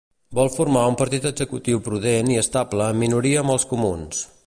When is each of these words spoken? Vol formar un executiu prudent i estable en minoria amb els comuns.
Vol 0.37 0.47
formar 0.53 0.85
un 0.93 1.13
executiu 1.19 1.83
prudent 1.89 2.35
i 2.37 2.41
estable 2.45 2.91
en 2.95 3.01
minoria 3.07 3.45
amb 3.45 3.59
els 3.59 3.73
comuns. 3.77 4.29